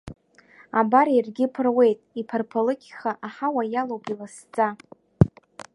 Абар 0.79 1.07
иаргьы 1.11 1.45
ԥыруеит, 1.53 1.99
иԥарԥалыкьха, 2.19 3.11
аҳауа 3.27 3.63
иалоуп 3.73 4.03
иласӡа. 4.11 4.67